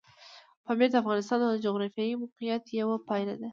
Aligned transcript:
پامیر 0.65 0.89
د 0.91 0.95
افغانستان 1.03 1.39
د 1.41 1.61
جغرافیایي 1.65 2.15
موقیعت 2.21 2.63
یوه 2.79 2.95
پایله 3.09 3.35
ده. 3.41 3.49